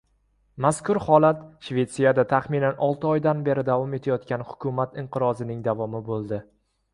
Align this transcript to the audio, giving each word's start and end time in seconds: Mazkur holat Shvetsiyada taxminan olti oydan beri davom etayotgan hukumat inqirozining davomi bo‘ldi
Mazkur 0.63 0.97
holat 1.07 1.43
Shvetsiyada 1.67 2.25
taxminan 2.31 2.81
olti 2.87 3.09
oydan 3.11 3.43
beri 3.49 3.65
davom 3.69 3.93
etayotgan 3.99 4.47
hukumat 4.49 4.99
inqirozining 5.05 5.61
davomi 5.69 6.03
bo‘ldi 6.11 6.43